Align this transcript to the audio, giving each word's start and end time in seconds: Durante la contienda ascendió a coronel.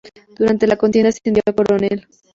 Durante 0.35 0.65
la 0.65 0.77
contienda 0.77 1.09
ascendió 1.09 1.43
a 1.45 1.53
coronel. 1.53 2.07